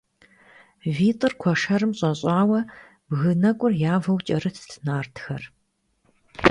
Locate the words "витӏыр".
0.95-1.33